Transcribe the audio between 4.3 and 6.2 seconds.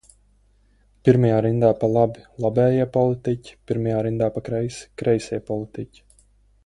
pa kreisi– kreisie politiķi.